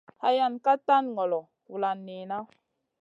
Hayan 0.23 0.53
ka 0.65 0.73
tan 0.87 1.05
ŋolo 1.15 1.39
vulan 1.67 1.97
niyna. 2.07 2.37